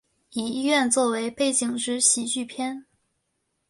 [0.31, 2.87] 以医院作为背景之喜剧片。